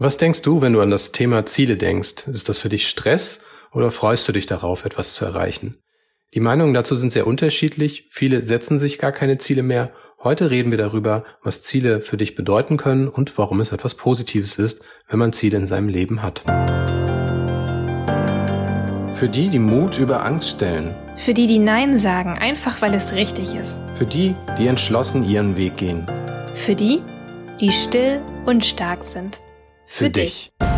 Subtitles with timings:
[0.00, 2.28] Was denkst du, wenn du an das Thema Ziele denkst?
[2.28, 3.40] Ist das für dich Stress
[3.72, 5.78] oder freust du dich darauf, etwas zu erreichen?
[6.34, 8.06] Die Meinungen dazu sind sehr unterschiedlich.
[8.08, 9.90] Viele setzen sich gar keine Ziele mehr.
[10.22, 14.56] Heute reden wir darüber, was Ziele für dich bedeuten können und warum es etwas Positives
[14.56, 16.44] ist, wenn man Ziele in seinem Leben hat.
[19.16, 20.94] Für die, die Mut über Angst stellen.
[21.16, 23.80] Für die, die Nein sagen, einfach weil es richtig ist.
[23.96, 26.06] Für die, die entschlossen ihren Weg gehen.
[26.54, 27.02] Für die,
[27.58, 29.40] die still und stark sind
[29.88, 30.52] für, für dich.
[30.60, 30.77] dich.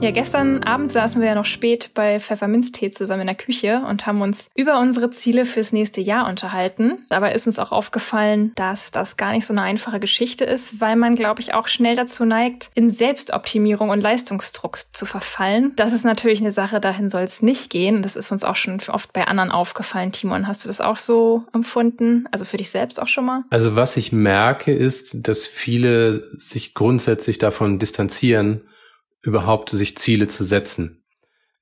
[0.00, 4.06] Ja, gestern Abend saßen wir ja noch spät bei Pfefferminztee zusammen in der Küche und
[4.06, 7.06] haben uns über unsere Ziele fürs nächste Jahr unterhalten.
[7.08, 10.96] Dabei ist uns auch aufgefallen, dass das gar nicht so eine einfache Geschichte ist, weil
[10.96, 15.72] man, glaube ich, auch schnell dazu neigt, in Selbstoptimierung und Leistungsdruck zu verfallen.
[15.76, 18.02] Das ist natürlich eine Sache, dahin soll es nicht gehen.
[18.02, 20.12] Das ist uns auch schon oft bei anderen aufgefallen.
[20.12, 22.28] Timon, hast du das auch so empfunden?
[22.30, 23.44] Also für dich selbst auch schon mal?
[23.48, 28.60] Also was ich merke, ist, dass viele sich grundsätzlich davon distanzieren,
[29.24, 31.04] überhaupt sich Ziele zu setzen.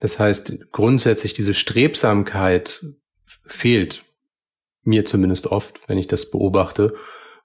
[0.01, 2.85] Das heißt, grundsätzlich diese Strebsamkeit
[3.47, 4.05] fehlt
[4.83, 6.95] mir zumindest oft, wenn ich das beobachte,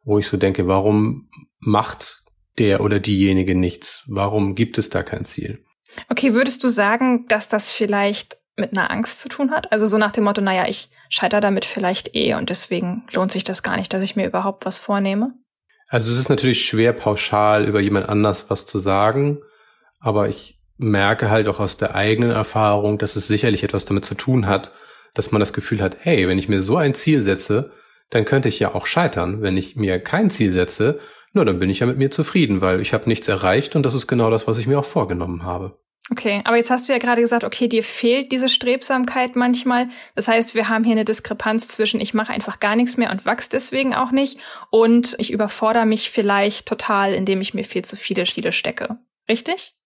[0.04, 1.30] wo ich so denke, warum
[1.60, 2.24] macht
[2.58, 4.04] der oder diejenige nichts?
[4.08, 5.64] Warum gibt es da kein Ziel?
[6.10, 9.72] Okay, würdest du sagen, dass das vielleicht mit einer Angst zu tun hat?
[9.72, 13.44] Also so nach dem Motto, naja, ich scheitere damit vielleicht eh und deswegen lohnt sich
[13.44, 15.34] das gar nicht, dass ich mir überhaupt was vornehme?
[15.90, 19.40] Also es ist natürlich schwer pauschal über jemand anders was zu sagen.
[20.00, 24.16] Aber ich merke halt auch aus der eigenen Erfahrung, dass es sicherlich etwas damit zu
[24.16, 24.72] tun hat,
[25.14, 27.72] dass man das Gefühl hat, hey, wenn ich mir so ein Ziel setze,
[28.10, 29.42] dann könnte ich ja auch scheitern.
[29.42, 31.00] Wenn ich mir kein Ziel setze,
[31.34, 33.94] nur dann bin ich ja mit mir zufrieden, weil ich habe nichts erreicht und das
[33.94, 35.80] ist genau das, was ich mir auch vorgenommen habe.
[36.10, 39.90] Okay, aber jetzt hast du ja gerade gesagt, okay, dir fehlt diese Strebsamkeit manchmal.
[40.16, 43.26] Das heißt, wir haben hier eine Diskrepanz zwischen ich mache einfach gar nichts mehr und
[43.26, 44.40] wachse deswegen auch nicht
[44.70, 49.00] und ich überfordere mich vielleicht total, indem ich mir viel zu viele Ziele stecke.
[49.28, 49.77] Richtig?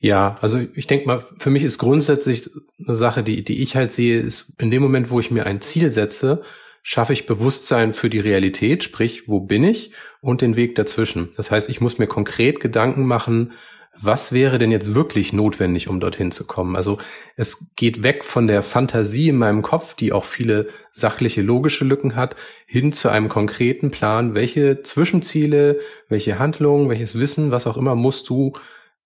[0.00, 2.50] Ja, also ich denke mal, für mich ist grundsätzlich
[2.84, 5.60] eine Sache, die, die ich halt sehe, ist in dem Moment, wo ich mir ein
[5.60, 6.42] Ziel setze,
[6.82, 11.30] schaffe ich Bewusstsein für die Realität, sprich, wo bin ich und den Weg dazwischen.
[11.36, 13.52] Das heißt, ich muss mir konkret Gedanken machen,
[14.00, 16.76] was wäre denn jetzt wirklich notwendig, um dorthin zu kommen?
[16.76, 16.98] Also
[17.34, 22.14] es geht weg von der Fantasie in meinem Kopf, die auch viele sachliche, logische Lücken
[22.14, 22.36] hat,
[22.66, 28.28] hin zu einem konkreten Plan, welche Zwischenziele, welche Handlungen, welches Wissen, was auch immer musst
[28.28, 28.52] du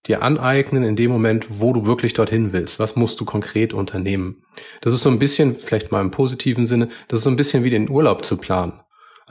[0.07, 2.79] dir aneignen in dem Moment, wo du wirklich dorthin willst?
[2.79, 4.43] Was musst du konkret unternehmen?
[4.81, 7.65] Das ist so ein bisschen, vielleicht mal im positiven Sinne, das ist so ein bisschen
[7.65, 8.81] wie den Urlaub zu planen.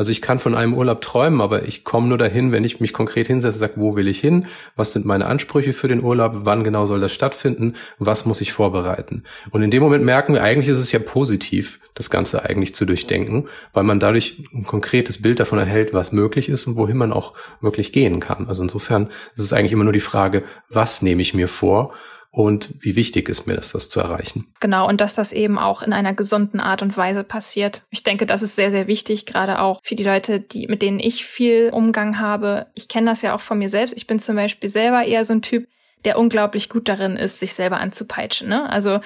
[0.01, 2.91] Also ich kann von einem Urlaub träumen, aber ich komme nur dahin, wenn ich mich
[2.91, 6.63] konkret hinsetze, sage, wo will ich hin, was sind meine Ansprüche für den Urlaub, wann
[6.63, 9.25] genau soll das stattfinden, was muss ich vorbereiten.
[9.51, 12.85] Und in dem Moment merken wir, eigentlich ist es ja positiv, das Ganze eigentlich zu
[12.85, 17.13] durchdenken, weil man dadurch ein konkretes Bild davon erhält, was möglich ist und wohin man
[17.13, 18.47] auch wirklich gehen kann.
[18.47, 21.93] Also insofern ist es eigentlich immer nur die Frage, was nehme ich mir vor
[22.31, 24.53] und wie wichtig ist mir das, das zu erreichen.
[24.61, 27.83] Genau, und dass das eben auch in einer gesunden Art und Weise passiert.
[27.89, 31.01] Ich denke, das ist sehr, sehr wichtig, gerade auch für die Leute, die, mit denen
[31.01, 32.67] ich viel Umgang habe.
[32.73, 33.95] Ich kenne das ja auch von mir selbst.
[33.97, 35.67] Ich bin zum Beispiel selber eher so ein Typ,
[36.05, 38.47] der unglaublich gut darin ist, sich selber anzupeitschen.
[38.47, 38.67] Ne?
[38.69, 39.01] Also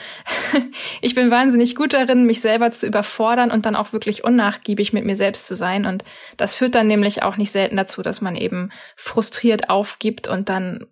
[1.02, 5.04] ich bin wahnsinnig gut darin, mich selber zu überfordern und dann auch wirklich unnachgiebig mit
[5.04, 5.86] mir selbst zu sein.
[5.86, 6.04] Und
[6.38, 10.86] das führt dann nämlich auch nicht selten dazu, dass man eben frustriert aufgibt und dann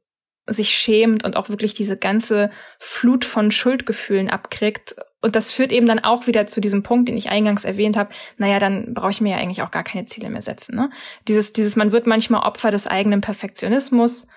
[0.47, 4.95] sich schämt und auch wirklich diese ganze Flut von Schuldgefühlen abkriegt.
[5.21, 8.13] Und das führt eben dann auch wieder zu diesem Punkt, den ich eingangs erwähnt habe.
[8.37, 10.75] Naja, dann brauche ich mir ja eigentlich auch gar keine Ziele mehr setzen.
[10.75, 10.89] Ne?
[11.29, 14.27] Dieses, dieses, man wird manchmal Opfer des eigenen Perfektionismus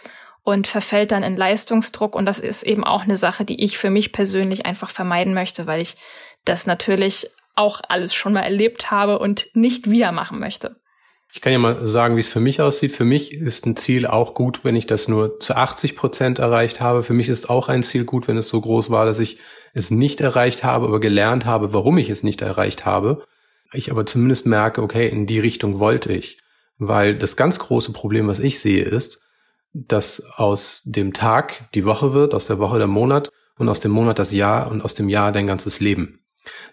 [0.44, 2.14] und verfällt dann in Leistungsdruck.
[2.14, 5.66] Und das ist eben auch eine Sache, die ich für mich persönlich einfach vermeiden möchte,
[5.66, 5.96] weil ich
[6.44, 10.76] das natürlich auch alles schon mal erlebt habe und nicht wieder machen möchte.
[11.36, 12.92] Ich kann ja mal sagen, wie es für mich aussieht.
[12.92, 16.80] Für mich ist ein Ziel auch gut, wenn ich das nur zu 80 Prozent erreicht
[16.80, 17.02] habe.
[17.02, 19.36] Für mich ist auch ein Ziel gut, wenn es so groß war, dass ich
[19.74, 23.22] es nicht erreicht habe, aber gelernt habe, warum ich es nicht erreicht habe.
[23.74, 26.40] Ich aber zumindest merke, okay, in die Richtung wollte ich.
[26.78, 29.20] Weil das ganz große Problem, was ich sehe, ist,
[29.74, 33.90] dass aus dem Tag die Woche wird, aus der Woche der Monat und aus dem
[33.92, 36.20] Monat das Jahr und aus dem Jahr dein ganzes Leben.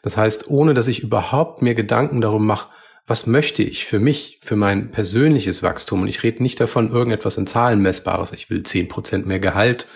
[0.04, 2.70] Das heißt, ohne dass ich überhaupt mir Gedanken darum mache,
[3.06, 6.02] was möchte ich für mich, für mein persönliches Wachstum?
[6.02, 8.32] Und ich rede nicht davon, irgendetwas in Zahlen messbares.
[8.32, 9.88] Ich will zehn Prozent mehr Gehalt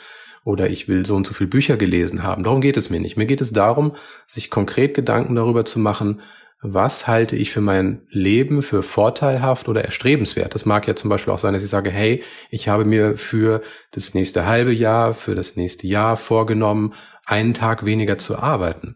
[0.43, 2.43] oder ich will so und so viel Bücher gelesen haben.
[2.43, 3.17] Darum geht es mir nicht.
[3.17, 3.95] Mir geht es darum,
[4.25, 6.21] sich konkret Gedanken darüber zu machen,
[6.61, 10.55] was halte ich für mein Leben für vorteilhaft oder erstrebenswert.
[10.55, 13.61] Das mag ja zum Beispiel auch sein, dass ich sage, hey, ich habe mir für
[13.91, 16.93] das nächste halbe Jahr, für das nächste Jahr vorgenommen,
[17.25, 18.95] einen Tag weniger zu arbeiten.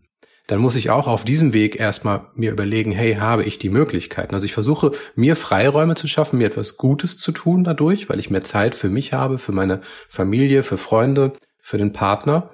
[0.52, 4.36] Dann muss ich auch auf diesem Weg erstmal mir überlegen, hey, habe ich die Möglichkeiten?
[4.36, 8.30] Also ich versuche, mir Freiräume zu schaffen, mir etwas Gutes zu tun dadurch, weil ich
[8.30, 11.32] mehr Zeit für mich habe, für meine Familie, für Freunde,
[11.62, 12.50] für den Partner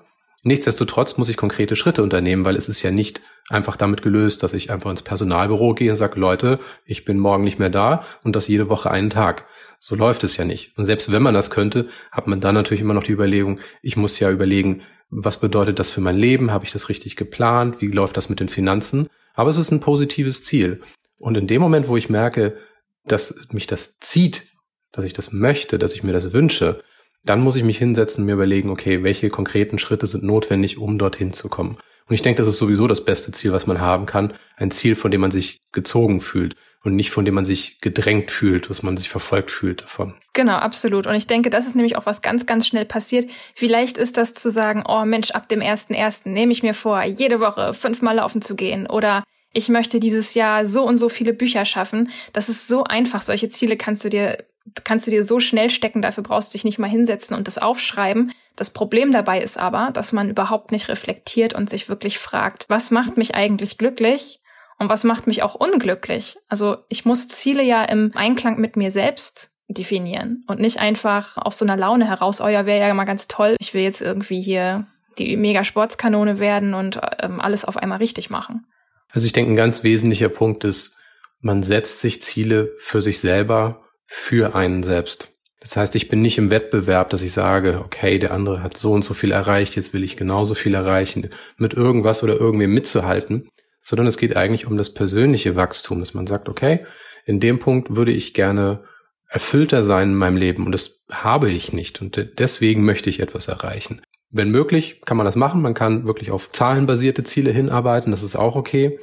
[0.48, 4.54] Nichtsdestotrotz muss ich konkrete Schritte unternehmen, weil es ist ja nicht einfach damit gelöst, dass
[4.54, 8.34] ich einfach ins Personalbüro gehe und sage, Leute, ich bin morgen nicht mehr da und
[8.34, 9.46] das jede Woche einen Tag.
[9.78, 10.78] So läuft es ja nicht.
[10.78, 13.98] Und selbst wenn man das könnte, hat man dann natürlich immer noch die Überlegung, ich
[13.98, 16.52] muss ja überlegen, was bedeutet das für mein Leben?
[16.52, 17.82] Habe ich das richtig geplant?
[17.82, 19.08] Wie läuft das mit den Finanzen?
[19.34, 20.82] Aber es ist ein positives Ziel.
[21.18, 22.58] Und in dem Moment, wo ich merke,
[23.06, 24.48] dass mich das zieht,
[24.92, 26.84] dass ich das möchte, dass ich mir das wünsche,
[27.24, 30.98] dann muss ich mich hinsetzen und mir überlegen, okay, welche konkreten Schritte sind notwendig, um
[30.98, 31.78] dorthin zu kommen.
[32.08, 34.34] Und ich denke, das ist sowieso das beste Ziel, was man haben kann.
[34.56, 38.32] Ein Ziel, von dem man sich gezogen fühlt und nicht von dem man sich gedrängt
[38.32, 40.14] fühlt, dass man sich verfolgt fühlt davon.
[40.34, 41.08] Genau, absolut.
[41.08, 43.30] Und ich denke, das ist nämlich auch was ganz, ganz schnell passiert.
[43.56, 47.04] Vielleicht ist das zu sagen, oh Mensch, ab dem ersten ersten nehme ich mir vor,
[47.04, 51.34] jede Woche fünfmal laufen zu gehen oder ich möchte dieses Jahr so und so viele
[51.34, 52.12] Bücher schaffen.
[52.34, 53.22] Das ist so einfach.
[53.22, 54.46] Solche Ziele kannst du dir
[54.84, 57.58] kannst du dir so schnell stecken, dafür brauchst du dich nicht mal hinsetzen und das
[57.58, 58.34] aufschreiben.
[58.58, 62.92] Das Problem dabei ist aber, dass man überhaupt nicht reflektiert und sich wirklich fragt, was
[62.92, 64.42] macht mich eigentlich glücklich
[64.80, 66.38] und was macht mich auch unglücklich?
[66.48, 71.58] Also ich muss Ziele ja im Einklang mit mir selbst definieren und nicht einfach aus
[71.58, 74.42] so einer Laune heraus, oh ja, wäre ja mal ganz toll, ich will jetzt irgendwie
[74.42, 74.88] hier
[75.18, 78.66] die Mega-Sportskanone werden und ähm, alles auf einmal richtig machen.
[79.10, 80.96] Also ich denke, ein ganz wesentlicher Punkt ist,
[81.42, 85.30] man setzt sich Ziele für sich selber für einen selbst.
[85.60, 88.94] Das heißt, ich bin nicht im Wettbewerb, dass ich sage, okay, der andere hat so
[88.94, 93.50] und so viel erreicht, jetzt will ich genauso viel erreichen, mit irgendwas oder irgendwem mitzuhalten,
[93.88, 96.86] sondern es geht eigentlich um das persönliche Wachstum, dass man sagt, okay,
[97.26, 98.84] in dem Punkt würde ich gerne
[99.30, 103.48] erfüllter sein in meinem Leben und das habe ich nicht und deswegen möchte ich etwas
[103.48, 104.02] erreichen.
[104.30, 105.62] Wenn möglich, kann man das machen.
[105.62, 108.12] Man kann wirklich auf zahlenbasierte Ziele hinarbeiten.
[108.12, 109.00] Das ist auch okay.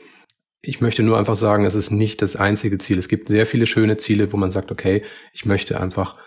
[0.60, 2.98] Ich möchte nur einfach sagen, es ist nicht das einzige Ziel.
[2.98, 5.02] Es gibt sehr viele schöne Ziele, wo man sagt, okay,
[5.32, 6.18] ich möchte einfach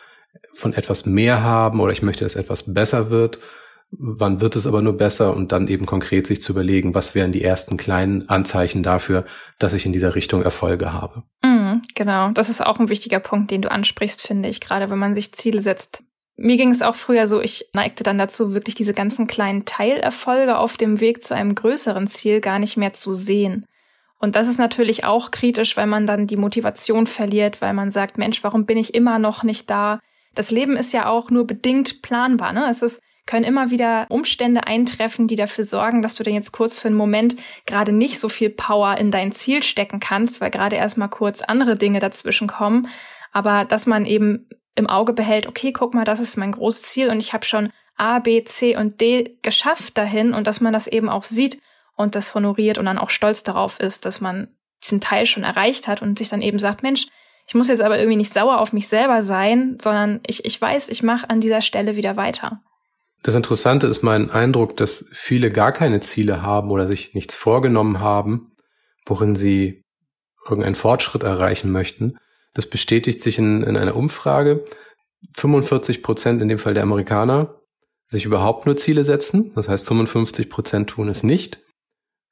[0.56, 3.38] von etwas mehr haben oder ich möchte, dass etwas besser wird.
[3.92, 7.32] Wann wird es aber nur besser und dann eben konkret sich zu überlegen, was wären
[7.32, 9.24] die ersten kleinen Anzeichen dafür,
[9.60, 11.24] dass ich in dieser Richtung Erfolge habe.
[11.42, 15.00] Mhm, genau, das ist auch ein wichtiger Punkt, den du ansprichst, finde ich, gerade wenn
[15.00, 16.04] man sich Ziele setzt.
[16.36, 20.58] Mir ging es auch früher so, ich neigte dann dazu, wirklich diese ganzen kleinen Teilerfolge
[20.58, 23.66] auf dem Weg zu einem größeren Ziel gar nicht mehr zu sehen.
[24.20, 28.18] Und das ist natürlich auch kritisch, weil man dann die Motivation verliert, weil man sagt,
[28.18, 30.00] Mensch, warum bin ich immer noch nicht da?
[30.36, 32.52] Das Leben ist ja auch nur bedingt planbar.
[32.52, 32.68] Ne?
[32.70, 36.80] Es ist, können immer wieder Umstände eintreffen, die dafür sorgen, dass du dann jetzt kurz
[36.80, 37.36] für einen Moment
[37.66, 41.76] gerade nicht so viel Power in dein Ziel stecken kannst, weil gerade erstmal kurz andere
[41.76, 42.88] Dinge dazwischen kommen.
[43.32, 47.10] Aber dass man eben im Auge behält, okay, guck mal, das ist mein großes Ziel
[47.10, 50.88] und ich habe schon A, B, C und D geschafft dahin und dass man das
[50.88, 51.60] eben auch sieht
[51.96, 55.88] und das honoriert und dann auch stolz darauf ist, dass man diesen Teil schon erreicht
[55.88, 57.08] hat und sich dann eben sagt, Mensch,
[57.48, 60.90] ich muss jetzt aber irgendwie nicht sauer auf mich selber sein, sondern ich, ich weiß,
[60.90, 62.62] ich mache an dieser Stelle wieder weiter.
[63.24, 68.00] Das Interessante ist mein Eindruck, dass viele gar keine Ziele haben oder sich nichts vorgenommen
[68.00, 68.52] haben,
[69.06, 69.84] worin sie
[70.46, 72.18] irgendeinen Fortschritt erreichen möchten.
[72.54, 74.64] Das bestätigt sich in, in einer Umfrage.
[75.36, 77.56] 45 Prozent in dem Fall der Amerikaner
[78.08, 79.52] sich überhaupt nur Ziele setzen.
[79.56, 81.60] Das heißt, 55 Prozent tun es nicht.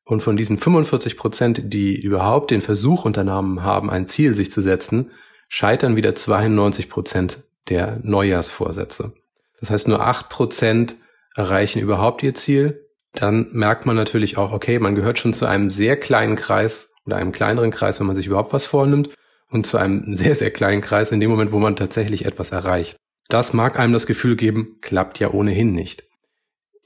[0.06, 4.62] Und von diesen 45 Prozent, die überhaupt den Versuch unternommen haben, ein Ziel sich zu
[4.62, 5.12] setzen,
[5.50, 9.13] scheitern wieder 92 Prozent der Neujahrsvorsätze.
[9.60, 10.96] Das heißt, nur acht Prozent
[11.36, 12.86] erreichen überhaupt ihr Ziel.
[13.14, 17.18] Dann merkt man natürlich auch, okay, man gehört schon zu einem sehr kleinen Kreis oder
[17.18, 19.10] einem kleineren Kreis, wenn man sich überhaupt was vornimmt
[19.50, 22.96] und zu einem sehr, sehr kleinen Kreis in dem Moment, wo man tatsächlich etwas erreicht.
[23.28, 26.04] Das mag einem das Gefühl geben, klappt ja ohnehin nicht.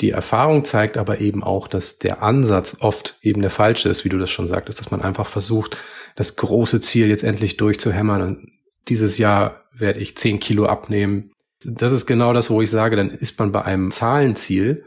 [0.02, 4.10] Die Erfahrung zeigt aber eben auch, dass der Ansatz oft eben der falsche ist, wie
[4.10, 5.76] du das schon sagtest, dass man einfach versucht,
[6.16, 8.52] das große Ziel jetzt endlich durchzuhämmern und
[8.88, 11.32] dieses Jahr werde ich zehn Kilo abnehmen.
[11.64, 14.86] Das ist genau das, wo ich sage, dann ist man bei einem Zahlenziel,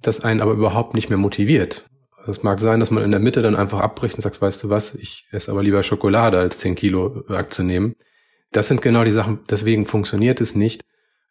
[0.00, 1.84] das einen aber überhaupt nicht mehr motiviert.
[2.26, 4.70] Es mag sein, dass man in der Mitte dann einfach abbricht und sagt, weißt du
[4.70, 7.96] was, ich esse aber lieber Schokolade als zehn Kilo abzunehmen.
[8.52, 10.82] Das sind genau die Sachen, deswegen funktioniert es nicht,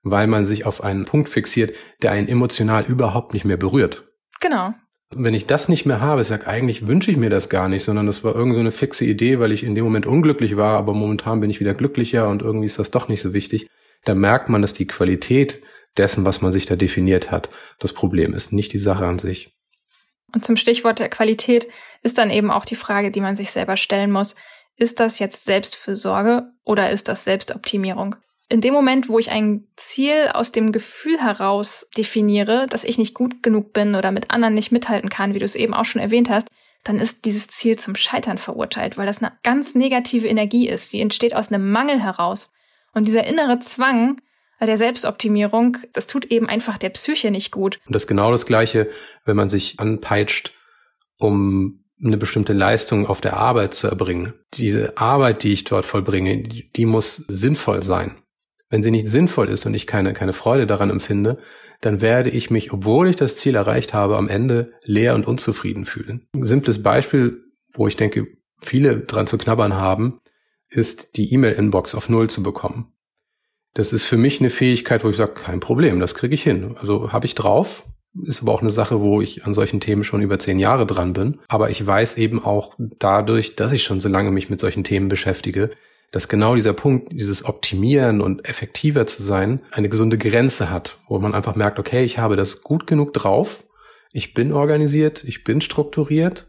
[0.04, 4.06] weil man sich auf einen Punkt fixiert, der einen emotional überhaupt nicht mehr berührt.
[4.39, 4.74] Genau.
[5.12, 7.84] Wenn ich das nicht mehr habe, ich sage, eigentlich wünsche ich mir das gar nicht,
[7.84, 10.78] sondern das war irgend so eine fixe Idee, weil ich in dem Moment unglücklich war,
[10.78, 13.70] aber momentan bin ich wieder glücklicher und irgendwie ist das doch nicht so wichtig.
[14.06, 15.62] Da merkt man, dass die Qualität
[15.98, 19.51] dessen, was man sich da definiert hat, das Problem ist, nicht die Sache an sich.
[20.34, 21.68] Und zum Stichwort der Qualität
[22.03, 24.36] ist dann eben auch die Frage, die man sich selber stellen muss.
[24.75, 28.15] Ist das jetzt Selbstfürsorge oder ist das Selbstoptimierung?
[28.48, 33.13] In dem Moment, wo ich ein Ziel aus dem Gefühl heraus definiere, dass ich nicht
[33.13, 36.01] gut genug bin oder mit anderen nicht mithalten kann, wie du es eben auch schon
[36.01, 36.48] erwähnt hast,
[36.84, 40.89] dann ist dieses Ziel zum Scheitern verurteilt, weil das eine ganz negative Energie ist.
[40.89, 42.51] Sie entsteht aus einem Mangel heraus.
[42.93, 44.22] Und dieser innere Zwang
[44.62, 47.79] der Selbstoptimierung, das tut eben einfach der Psyche nicht gut.
[47.86, 48.89] Und das ist genau das Gleiche,
[49.25, 50.53] wenn man sich anpeitscht,
[51.17, 54.34] um eine bestimmte Leistung auf der Arbeit zu erbringen.
[54.53, 58.15] Diese Arbeit, die ich dort vollbringe, die muss sinnvoll sein.
[58.69, 61.38] Wenn sie nicht sinnvoll ist und ich keine, keine Freude daran empfinde,
[61.81, 65.86] dann werde ich mich, obwohl ich das Ziel erreicht habe, am Ende leer und unzufrieden
[65.86, 66.27] fühlen.
[66.34, 67.43] Ein simples Beispiel,
[67.74, 68.27] wo ich denke,
[68.60, 70.19] viele dran zu knabbern haben,
[70.70, 72.94] ist die E-Mail-Inbox auf Null zu bekommen.
[73.74, 76.76] Das ist für mich eine Fähigkeit, wo ich sage, kein Problem, das kriege ich hin.
[76.80, 77.86] Also habe ich drauf,
[78.24, 81.14] ist aber auch eine Sache, wo ich an solchen Themen schon über zehn Jahre dran
[81.14, 81.40] bin.
[81.48, 85.10] Aber ich weiß eben auch dadurch, dass ich schon so lange mich mit solchen Themen
[85.10, 85.70] beschäftige,
[86.12, 91.20] dass genau dieser Punkt, dieses Optimieren und effektiver zu sein, eine gesunde Grenze hat, wo
[91.20, 93.64] man einfach merkt, okay, ich habe das gut genug drauf,
[94.12, 96.49] ich bin organisiert, ich bin strukturiert,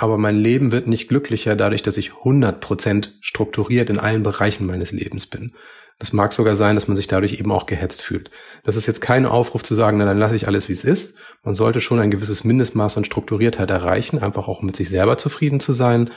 [0.00, 4.92] aber mein Leben wird nicht glücklicher dadurch, dass ich 100% strukturiert in allen Bereichen meines
[4.92, 5.54] Lebens bin.
[5.98, 8.30] Das mag sogar sein, dass man sich dadurch eben auch gehetzt fühlt.
[8.64, 11.18] Das ist jetzt kein Aufruf zu sagen, na, dann lasse ich alles, wie es ist.
[11.42, 15.60] Man sollte schon ein gewisses Mindestmaß an Strukturiertheit erreichen, einfach auch mit sich selber zufrieden
[15.60, 16.10] zu sein.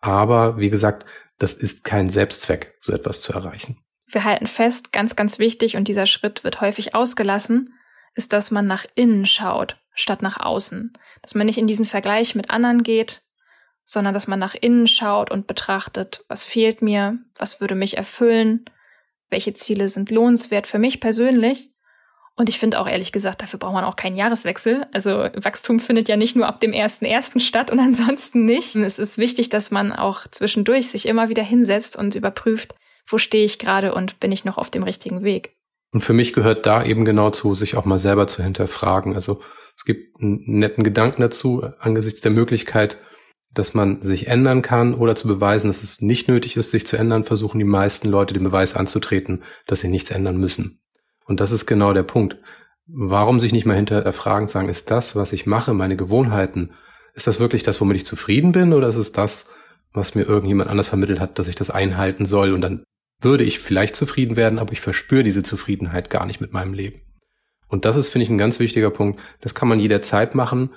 [0.00, 1.06] Aber wie gesagt,
[1.38, 3.78] das ist kein Selbstzweck, so etwas zu erreichen.
[4.08, 7.74] Wir halten fest, ganz, ganz wichtig, und dieser Schritt wird häufig ausgelassen,
[8.16, 10.92] ist, dass man nach innen schaut, statt nach außen.
[11.22, 13.22] Dass man nicht in diesen Vergleich mit anderen geht,
[13.84, 18.64] sondern dass man nach innen schaut und betrachtet, was fehlt mir, was würde mich erfüllen,
[19.28, 21.70] welche Ziele sind lohnenswert für mich persönlich
[22.40, 24.86] und ich finde auch ehrlich gesagt, dafür braucht man auch keinen Jahreswechsel.
[24.94, 28.74] Also Wachstum findet ja nicht nur ab dem ersten ersten statt und ansonsten nicht.
[28.76, 32.74] Es ist wichtig, dass man auch zwischendurch sich immer wieder hinsetzt und überprüft,
[33.06, 35.54] wo stehe ich gerade und bin ich noch auf dem richtigen Weg.
[35.92, 39.14] Und für mich gehört da eben genau zu, sich auch mal selber zu hinterfragen.
[39.14, 39.42] Also
[39.80, 42.98] es gibt einen netten Gedanken dazu, angesichts der Möglichkeit,
[43.54, 46.98] dass man sich ändern kann oder zu beweisen, dass es nicht nötig ist, sich zu
[46.98, 50.80] ändern, versuchen die meisten Leute den Beweis anzutreten, dass sie nichts ändern müssen.
[51.24, 52.36] Und das ist genau der Punkt.
[52.88, 56.72] Warum sich nicht mal hinterfragen sagen, ist das, was ich mache, meine Gewohnheiten,
[57.14, 59.48] ist das wirklich das, womit ich zufrieden bin oder ist es das,
[59.94, 62.84] was mir irgendjemand anders vermittelt hat, dass ich das einhalten soll und dann
[63.22, 67.00] würde ich vielleicht zufrieden werden, aber ich verspüre diese Zufriedenheit gar nicht mit meinem Leben.
[67.70, 69.20] Und das ist, finde ich, ein ganz wichtiger Punkt.
[69.40, 70.70] Das kann man jederzeit machen.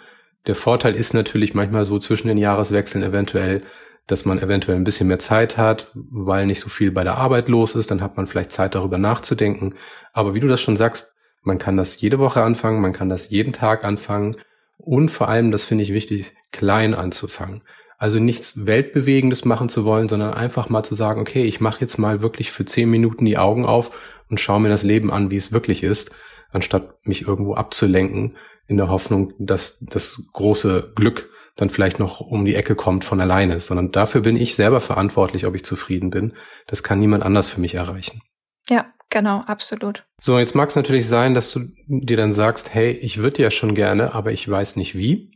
[0.48, 3.64] Der Vorteil ist natürlich manchmal so zwischen den Jahreswechseln eventuell,
[4.08, 7.48] dass man eventuell ein bisschen mehr Zeit hat, weil nicht so viel bei der Arbeit
[7.48, 9.76] los ist, dann hat man vielleicht Zeit darüber nachzudenken.
[10.12, 13.30] Aber wie du das schon sagst, man kann das jede Woche anfangen, man kann das
[13.30, 14.36] jeden Tag anfangen
[14.78, 17.62] und vor allem, das finde ich wichtig, klein anzufangen.
[17.98, 21.98] Also nichts Weltbewegendes machen zu wollen, sondern einfach mal zu sagen, okay, ich mache jetzt
[21.98, 23.92] mal wirklich für zehn Minuten die Augen auf
[24.30, 26.12] und schaue mir das Leben an, wie es wirklich ist,
[26.54, 32.46] anstatt mich irgendwo abzulenken in der Hoffnung, dass das große Glück dann vielleicht noch um
[32.46, 36.34] die Ecke kommt von alleine, sondern dafür bin ich selber verantwortlich, ob ich zufrieden bin.
[36.68, 38.22] Das kann niemand anders für mich erreichen.
[38.70, 40.06] Ja, genau, absolut.
[40.20, 43.52] So, jetzt mag es natürlich sein, dass du dir dann sagst, hey, ich würde ja
[43.52, 45.32] schon gerne, aber ich weiß nicht wie.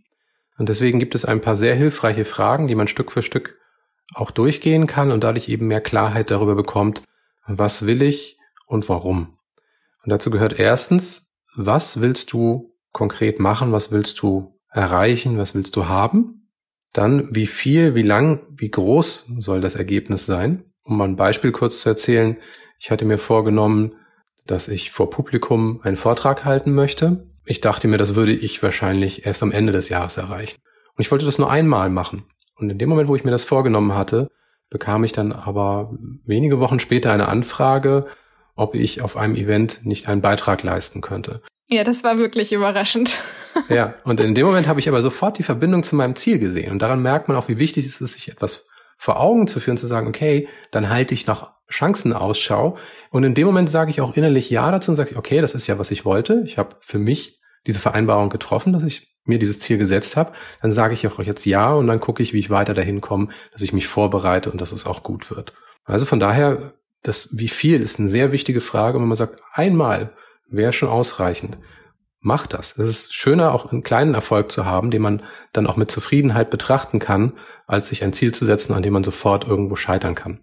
[0.58, 3.60] Und deswegen gibt es ein paar sehr hilfreiche Fragen, die man Stück für Stück
[4.16, 7.04] auch durchgehen kann und dadurch eben mehr Klarheit darüber bekommt,
[7.46, 9.37] was will ich und warum.
[10.08, 13.74] Und dazu gehört erstens, was willst du konkret machen?
[13.74, 15.38] Was willst du erreichen?
[15.38, 16.48] Was willst du haben?
[16.94, 20.64] Dann, wie viel, wie lang, wie groß soll das Ergebnis sein?
[20.84, 22.38] Um mal ein Beispiel kurz zu erzählen.
[22.80, 23.96] Ich hatte mir vorgenommen,
[24.46, 27.28] dass ich vor Publikum einen Vortrag halten möchte.
[27.46, 30.58] Ich dachte mir, das würde ich wahrscheinlich erst am Ende des Jahres erreichen.
[30.96, 32.24] Und ich wollte das nur einmal machen.
[32.56, 34.32] Und in dem Moment, wo ich mir das vorgenommen hatte,
[34.70, 38.08] bekam ich dann aber wenige Wochen später eine Anfrage,
[38.58, 41.42] ob ich auf einem Event nicht einen Beitrag leisten könnte.
[41.70, 43.20] Ja, das war wirklich überraschend.
[43.70, 46.72] ja, und in dem Moment habe ich aber sofort die Verbindung zu meinem Ziel gesehen.
[46.72, 49.78] Und daran merkt man auch, wie wichtig es ist, sich etwas vor Augen zu führen,
[49.78, 52.78] zu sagen, okay, dann halte ich nach Chancen Ausschau.
[53.12, 55.68] Und in dem Moment sage ich auch innerlich Ja dazu und sage, okay, das ist
[55.68, 56.42] ja, was ich wollte.
[56.46, 60.32] Ich habe für mich diese Vereinbarung getroffen, dass ich mir dieses Ziel gesetzt habe.
[60.62, 63.28] Dann sage ich auch jetzt Ja und dann gucke ich, wie ich weiter dahin komme,
[63.52, 65.54] dass ich mich vorbereite und dass es auch gut wird.
[65.84, 66.74] Also von daher,
[67.08, 69.00] das wie viel ist eine sehr wichtige Frage.
[69.00, 70.12] wenn man sagt, einmal
[70.50, 71.58] wäre schon ausreichend.
[72.20, 72.78] Mach das.
[72.78, 75.24] Es ist schöner, auch einen kleinen Erfolg zu haben, den man
[75.54, 77.34] dann auch mit Zufriedenheit betrachten kann,
[77.68, 80.40] als sich ein Ziel zu setzen, an dem man sofort irgendwo scheitern kann.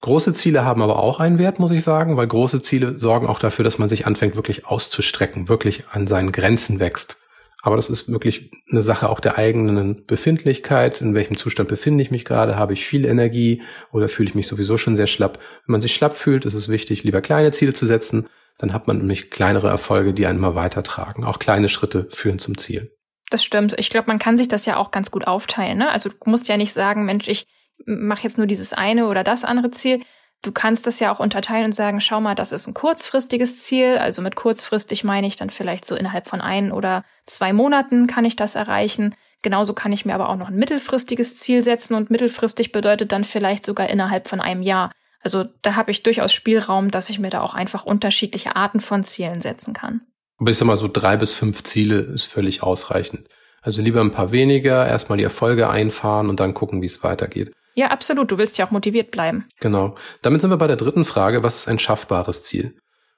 [0.00, 3.38] Große Ziele haben aber auch einen Wert, muss ich sagen, weil große Ziele sorgen auch
[3.38, 7.21] dafür, dass man sich anfängt, wirklich auszustrecken, wirklich an seinen Grenzen wächst.
[7.64, 11.00] Aber das ist wirklich eine Sache auch der eigenen Befindlichkeit.
[11.00, 12.56] In welchem Zustand befinde ich mich gerade?
[12.56, 15.38] Habe ich viel Energie oder fühle ich mich sowieso schon sehr schlapp?
[15.66, 18.26] Wenn man sich schlapp fühlt, ist es wichtig, lieber kleine Ziele zu setzen.
[18.58, 21.24] Dann hat man nämlich kleinere Erfolge, die einen mal weitertragen.
[21.24, 22.96] Auch kleine Schritte führen zum Ziel.
[23.30, 23.76] Das stimmt.
[23.78, 25.78] Ich glaube, man kann sich das ja auch ganz gut aufteilen.
[25.78, 25.90] Ne?
[25.90, 27.46] Also du musst ja nicht sagen, Mensch, ich
[27.86, 30.02] mache jetzt nur dieses eine oder das andere Ziel,
[30.42, 33.96] Du kannst das ja auch unterteilen und sagen, schau mal, das ist ein kurzfristiges Ziel.
[33.96, 38.24] Also mit kurzfristig meine ich dann vielleicht so innerhalb von ein oder zwei Monaten kann
[38.24, 39.14] ich das erreichen.
[39.42, 43.22] Genauso kann ich mir aber auch noch ein mittelfristiges Ziel setzen und mittelfristig bedeutet dann
[43.22, 44.90] vielleicht sogar innerhalb von einem Jahr.
[45.20, 49.04] Also da habe ich durchaus Spielraum, dass ich mir da auch einfach unterschiedliche Arten von
[49.04, 50.00] Zielen setzen kann.
[50.38, 53.28] Aber ich sag mal so drei bis fünf Ziele ist völlig ausreichend.
[53.60, 57.52] Also lieber ein paar weniger, erstmal die Erfolge einfahren und dann gucken, wie es weitergeht.
[57.74, 58.30] Ja, absolut.
[58.30, 59.46] Du willst ja auch motiviert bleiben.
[59.60, 59.94] Genau.
[60.22, 61.42] Damit sind wir bei der dritten Frage.
[61.42, 62.74] Was ist ein schaffbares Ziel?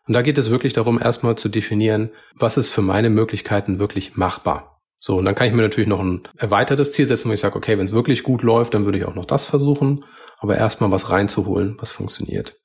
[0.07, 4.17] Und da geht es wirklich darum, erstmal zu definieren, was ist für meine Möglichkeiten wirklich
[4.17, 4.81] machbar.
[5.01, 7.57] So, und dann kann ich mir natürlich noch ein erweitertes Ziel setzen, wo ich sage,
[7.57, 10.05] okay, wenn es wirklich gut läuft, dann würde ich auch noch das versuchen.
[10.39, 12.57] Aber erstmal was reinzuholen, was funktioniert.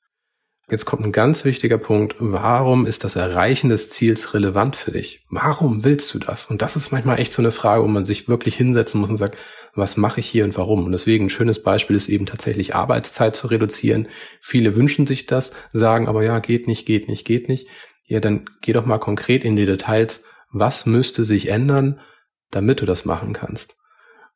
[0.70, 2.14] Jetzt kommt ein ganz wichtiger Punkt.
[2.20, 5.26] Warum ist das Erreichen des Ziels relevant für dich?
[5.28, 6.46] Warum willst du das?
[6.46, 9.16] Und das ist manchmal echt so eine Frage, wo man sich wirklich hinsetzen muss und
[9.16, 9.36] sagt,
[9.74, 10.84] was mache ich hier und warum?
[10.84, 14.08] Und deswegen ein schönes Beispiel ist eben tatsächlich Arbeitszeit zu reduzieren.
[14.40, 17.68] Viele wünschen sich das, sagen aber ja, geht nicht, geht nicht, geht nicht.
[18.06, 20.24] Ja, dann geh doch mal konkret in die Details.
[20.52, 22.00] Was müsste sich ändern,
[22.50, 23.76] damit du das machen kannst?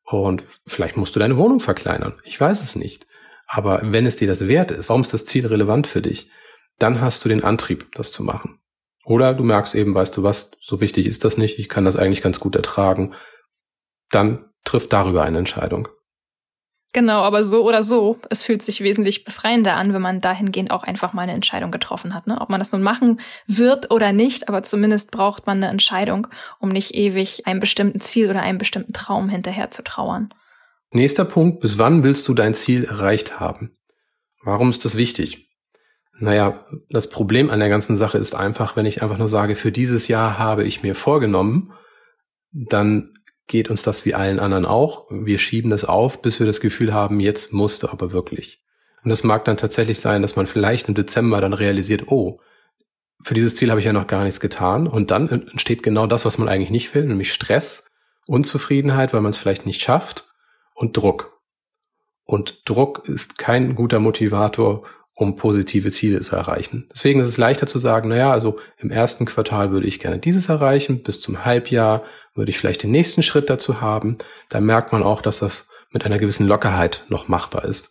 [0.05, 2.14] Und vielleicht musst du deine Wohnung verkleinern.
[2.25, 3.07] Ich weiß es nicht.
[3.47, 6.31] Aber wenn es dir das wert ist, warum ist das Ziel relevant für dich,
[6.79, 8.61] dann hast du den Antrieb, das zu machen.
[9.05, 11.97] Oder du merkst eben, weißt du was, so wichtig ist das nicht, ich kann das
[11.97, 13.14] eigentlich ganz gut ertragen.
[14.11, 15.88] Dann triff darüber eine Entscheidung.
[16.94, 20.85] Genau, aber so oder so, es fühlt sich wesentlich befreiender an, wenn man dahingehend auch
[20.85, 22.28] einfach mal eine Entscheidung getroffen hat.
[22.28, 22.40] Ne?
[22.40, 26.28] Ob man das nun machen wird oder nicht, aber zumindest braucht man eine Entscheidung,
[26.61, 30.33] um nicht ewig einem bestimmten Ziel oder einem bestimmten Traum hinterher zu trauern.
[30.92, 33.76] Nächster Punkt, bis wann willst du dein Ziel erreicht haben?
[34.44, 35.50] Warum ist das wichtig?
[36.21, 39.73] Naja, das Problem an der ganzen Sache ist einfach, wenn ich einfach nur sage, für
[39.73, 41.73] dieses Jahr habe ich mir vorgenommen,
[42.52, 43.14] dann
[43.46, 45.06] geht uns das wie allen anderen auch.
[45.10, 48.62] Wir schieben das auf, bis wir das Gefühl haben, jetzt musste aber wirklich.
[49.02, 52.40] Und das mag dann tatsächlich sein, dass man vielleicht im Dezember dann realisiert, oh,
[53.22, 54.87] für dieses Ziel habe ich ja noch gar nichts getan.
[54.87, 57.87] Und dann entsteht genau das, was man eigentlich nicht will, nämlich Stress,
[58.26, 60.26] Unzufriedenheit, weil man es vielleicht nicht schafft
[60.74, 61.40] und Druck.
[62.24, 66.88] Und Druck ist kein guter Motivator, um positive Ziele zu erreichen.
[66.92, 70.48] Deswegen ist es leichter zu sagen, naja, also im ersten Quartal würde ich gerne dieses
[70.48, 72.02] erreichen, bis zum Halbjahr
[72.35, 74.18] würde ich vielleicht den nächsten Schritt dazu haben.
[74.49, 77.90] Da merkt man auch, dass das mit einer gewissen Lockerheit noch machbar ist.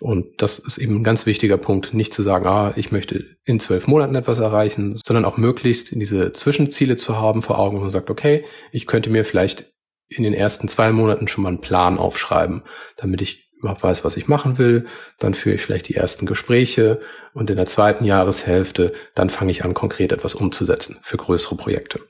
[0.00, 3.60] Und das ist eben ein ganz wichtiger Punkt, nicht zu sagen, ah, ich möchte in
[3.60, 8.08] zwölf Monaten etwas erreichen, sondern auch möglichst diese Zwischenziele zu haben vor Augen, man sagt,
[8.08, 9.66] okay, ich könnte mir vielleicht
[10.08, 12.62] in den ersten zwei Monaten schon mal einen Plan aufschreiben,
[12.96, 14.86] damit ich überhaupt weiß, was ich machen will.
[15.18, 17.00] Dann führe ich vielleicht die ersten Gespräche
[17.34, 22.00] und in der zweiten Jahreshälfte dann fange ich an, konkret etwas umzusetzen für größere Projekte.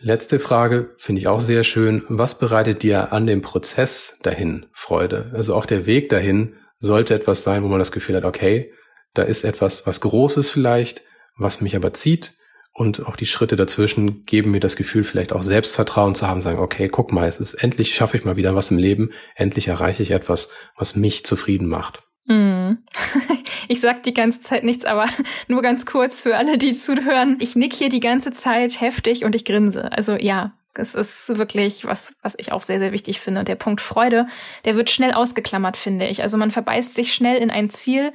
[0.00, 2.04] Letzte Frage finde ich auch sehr schön.
[2.08, 5.32] Was bereitet dir an dem Prozess dahin Freude?
[5.34, 8.72] Also auch der Weg dahin sollte etwas sein, wo man das Gefühl hat, okay,
[9.14, 11.02] da ist etwas, was Großes vielleicht,
[11.36, 12.38] was mich aber zieht,
[12.78, 16.60] und auch die Schritte dazwischen geben mir das Gefühl, vielleicht auch Selbstvertrauen zu haben, sagen,
[16.60, 20.04] okay, guck mal, es ist endlich schaffe ich mal wieder was im Leben, endlich erreiche
[20.04, 22.04] ich etwas, was mich zufrieden macht.
[22.26, 22.74] Mm.
[23.68, 25.06] Ich sag die ganze Zeit nichts, aber
[25.48, 27.36] nur ganz kurz für alle, die zuhören.
[27.40, 29.92] Ich nick hier die ganze Zeit heftig und ich grinse.
[29.92, 33.40] Also ja, das ist wirklich was, was ich auch sehr, sehr wichtig finde.
[33.40, 34.26] Und der Punkt Freude,
[34.64, 36.22] der wird schnell ausgeklammert, finde ich.
[36.22, 38.12] Also man verbeißt sich schnell in ein Ziel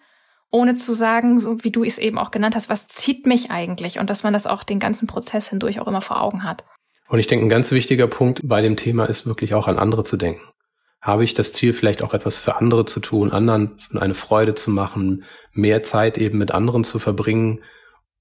[0.50, 4.00] ohne zu sagen, so wie du es eben auch genannt hast, was zieht mich eigentlich
[4.00, 6.64] und dass man das auch den ganzen Prozess hindurch auch immer vor Augen hat.
[7.10, 10.04] Und ich denke, ein ganz wichtiger Punkt bei dem Thema ist wirklich auch an andere
[10.04, 10.42] zu denken.
[11.04, 14.72] Habe ich das Ziel, vielleicht auch etwas für andere zu tun, anderen eine Freude zu
[14.72, 17.60] machen, mehr Zeit eben mit anderen zu verbringen,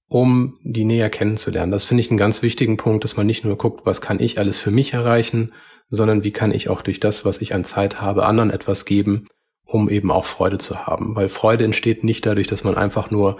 [0.09, 1.71] um die näher kennenzulernen.
[1.71, 4.37] Das finde ich einen ganz wichtigen Punkt, dass man nicht nur guckt, was kann ich
[4.37, 5.53] alles für mich erreichen,
[5.87, 9.27] sondern wie kann ich auch durch das, was ich an Zeit habe, anderen etwas geben,
[9.65, 11.15] um eben auch Freude zu haben.
[11.15, 13.39] Weil Freude entsteht nicht dadurch, dass man einfach nur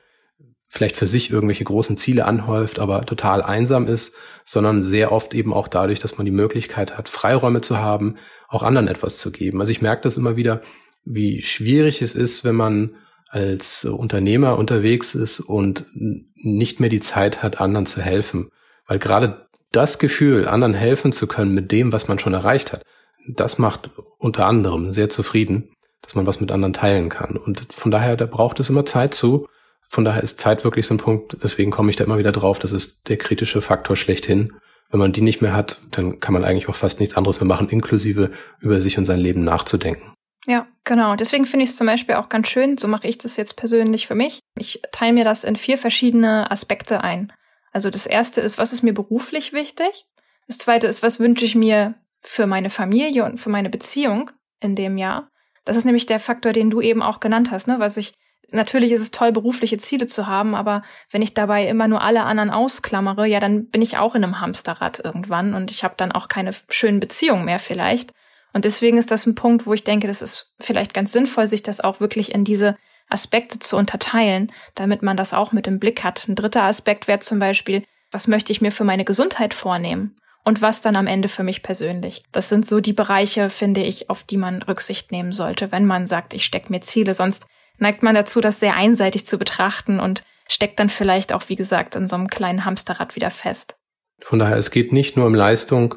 [0.73, 5.53] vielleicht für sich irgendwelche großen Ziele anhäuft, aber total einsam ist, sondern sehr oft eben
[5.53, 8.15] auch dadurch, dass man die Möglichkeit hat, Freiräume zu haben,
[8.47, 9.61] auch anderen etwas zu geben.
[9.61, 10.61] Also ich merke das immer wieder,
[11.05, 12.95] wie schwierig es ist, wenn man
[13.29, 18.49] als Unternehmer unterwegs ist und nicht mehr die Zeit hat, anderen zu helfen.
[18.87, 22.81] Weil gerade das Gefühl, anderen helfen zu können mit dem, was man schon erreicht hat,
[23.27, 25.69] das macht unter anderem sehr zufrieden
[26.03, 27.37] dass man was mit anderen teilen kann.
[27.37, 29.47] Und von daher, da braucht es immer Zeit zu.
[29.93, 32.57] Von daher ist Zeit wirklich so ein Punkt, deswegen komme ich da immer wieder drauf,
[32.57, 34.53] das ist der kritische Faktor schlechthin.
[34.89, 37.47] wenn man die nicht mehr hat, dann kann man eigentlich auch fast nichts anderes mehr
[37.47, 40.13] machen, inklusive über sich und sein Leben nachzudenken.
[40.47, 41.15] Ja, genau.
[41.15, 44.07] Deswegen finde ich es zum Beispiel auch ganz schön, so mache ich das jetzt persönlich
[44.07, 44.39] für mich.
[44.57, 47.31] Ich teile mir das in vier verschiedene Aspekte ein.
[47.71, 50.05] Also das erste ist, was ist mir beruflich wichtig?
[50.47, 54.75] Das zweite ist, was wünsche ich mir für meine Familie und für meine Beziehung in
[54.75, 55.29] dem Jahr?
[55.65, 57.75] Das ist nämlich der Faktor, den du eben auch genannt hast, ne?
[57.77, 58.13] Was ich,
[58.53, 62.23] natürlich ist es toll, berufliche Ziele zu haben, aber wenn ich dabei immer nur alle
[62.23, 66.11] anderen ausklammere, ja, dann bin ich auch in einem Hamsterrad irgendwann und ich habe dann
[66.11, 68.13] auch keine schönen Beziehungen mehr vielleicht.
[68.53, 71.63] Und deswegen ist das ein Punkt, wo ich denke, das ist vielleicht ganz sinnvoll, sich
[71.63, 72.77] das auch wirklich in diese
[73.09, 76.27] Aspekte zu unterteilen, damit man das auch mit im Blick hat.
[76.27, 80.15] Ein dritter Aspekt wäre zum Beispiel, was möchte ich mir für meine Gesundheit vornehmen?
[80.45, 82.23] Und was dann am Ende für mich persönlich?
[82.33, 86.05] Das sind so die Bereiche, finde ich, auf die man Rücksicht nehmen sollte, wenn man
[86.05, 87.13] sagt, ich stecke mir Ziele.
[87.13, 91.55] Sonst neigt man dazu, das sehr einseitig zu betrachten und steckt dann vielleicht auch, wie
[91.55, 93.75] gesagt, in so einem kleinen Hamsterrad wieder fest.
[94.19, 95.95] Von daher, es geht nicht nur um Leistung,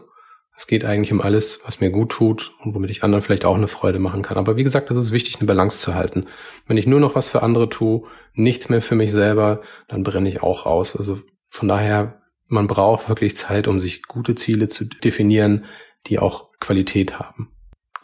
[0.56, 3.56] es geht eigentlich um alles, was mir gut tut und womit ich anderen vielleicht auch
[3.56, 4.38] eine Freude machen kann.
[4.38, 6.26] Aber wie gesagt, es ist wichtig, eine Balance zu halten.
[6.66, 10.30] Wenn ich nur noch was für andere tue, nichts mehr für mich selber, dann brenne
[10.30, 10.96] ich auch aus.
[10.96, 15.66] Also von daher, man braucht wirklich Zeit, um sich gute Ziele zu definieren,
[16.06, 17.52] die auch Qualität haben.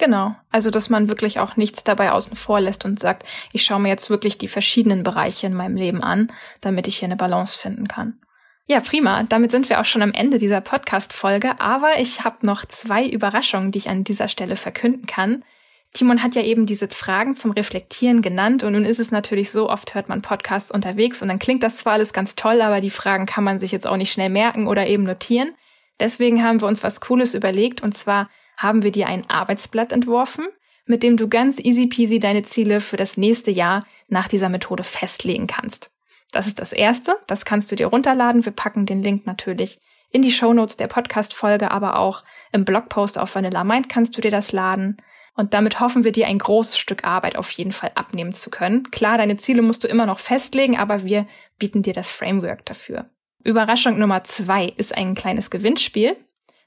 [0.03, 3.79] Genau, also dass man wirklich auch nichts dabei außen vor lässt und sagt, ich schaue
[3.79, 7.57] mir jetzt wirklich die verschiedenen Bereiche in meinem Leben an, damit ich hier eine Balance
[7.57, 8.19] finden kann.
[8.67, 9.23] Ja, prima.
[9.23, 11.61] Damit sind wir auch schon am Ende dieser Podcast-Folge.
[11.61, 15.45] Aber ich habe noch zwei Überraschungen, die ich an dieser Stelle verkünden kann.
[15.93, 19.71] Timon hat ja eben diese Fragen zum Reflektieren genannt und nun ist es natürlich so,
[19.71, 22.91] oft hört man Podcasts unterwegs und dann klingt das zwar alles ganz toll, aber die
[22.91, 25.55] Fragen kann man sich jetzt auch nicht schnell merken oder eben notieren.
[26.01, 28.29] Deswegen haben wir uns was Cooles überlegt und zwar
[28.63, 30.47] haben wir dir ein Arbeitsblatt entworfen,
[30.87, 34.85] mit dem du ganz easy peasy deine Ziele für das nächste Jahr nach dieser Methode
[34.85, 35.91] festlegen kannst.
[36.33, 37.15] Das ist das erste.
[37.27, 38.45] Das kannst du dir runterladen.
[38.45, 39.79] Wir packen den Link natürlich
[40.11, 44.31] in die Shownotes der Podcast-Folge, aber auch im Blogpost auf Vanilla Mind kannst du dir
[44.31, 44.97] das laden.
[45.35, 48.91] Und damit hoffen wir dir ein großes Stück Arbeit auf jeden Fall abnehmen zu können.
[48.91, 51.27] Klar, deine Ziele musst du immer noch festlegen, aber wir
[51.59, 53.09] bieten dir das Framework dafür.
[53.43, 56.17] Überraschung Nummer zwei ist ein kleines Gewinnspiel.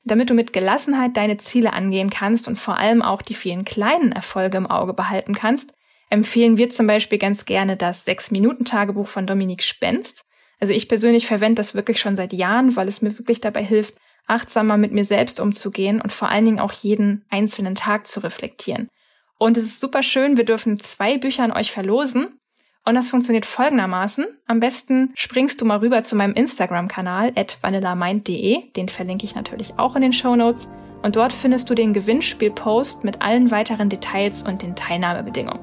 [0.06, 4.12] Damit du mit Gelassenheit deine Ziele angehen kannst und vor allem auch die vielen kleinen
[4.12, 5.74] Erfolge im Auge behalten kannst,
[6.12, 10.24] empfehlen wir zum Beispiel ganz gerne das Sechs-Minuten-Tagebuch von Dominique Spenst.
[10.60, 13.96] Also ich persönlich verwende das wirklich schon seit Jahren, weil es mir wirklich dabei hilft,
[14.28, 18.90] achtsamer mit mir selbst umzugehen und vor allen Dingen auch jeden einzelnen Tag zu reflektieren.
[19.38, 22.40] Und es ist super schön, wir dürfen zwei Bücher an euch verlosen.
[22.88, 24.26] Und das funktioniert folgendermaßen.
[24.46, 28.72] Am besten springst du mal rüber zu meinem Instagram-Kanal at vanillamind.de.
[28.74, 30.70] Den verlinke ich natürlich auch in den Show Notes.
[31.02, 35.60] Und dort findest du den Gewinnspiel-Post mit allen weiteren Details und den Teilnahmebedingungen.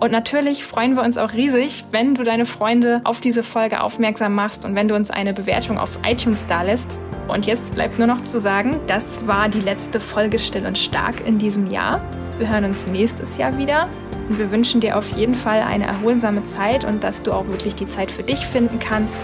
[0.00, 4.34] Und natürlich freuen wir uns auch riesig, wenn du deine Freunde auf diese Folge aufmerksam
[4.34, 6.96] machst und wenn du uns eine Bewertung auf iTunes da lässt.
[7.28, 11.26] Und jetzt bleibt nur noch zu sagen, das war die letzte Folge Still und Stark
[11.26, 12.00] in diesem Jahr.
[12.38, 13.88] Wir hören uns nächstes Jahr wieder
[14.28, 17.74] und wir wünschen dir auf jeden Fall eine erholsame Zeit und dass du auch wirklich
[17.74, 19.16] die Zeit für dich finden kannst,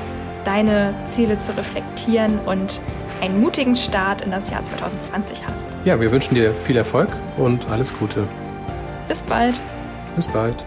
[0.45, 2.81] deine Ziele zu reflektieren und
[3.21, 5.69] einen mutigen Start in das Jahr 2020 hast.
[5.85, 8.27] Ja, wir wünschen dir viel Erfolg und alles Gute.
[9.09, 9.59] Bis bald.
[10.17, 10.67] Bis bald.